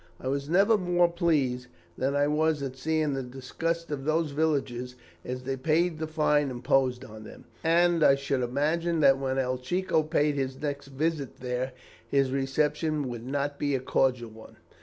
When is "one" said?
14.31-14.55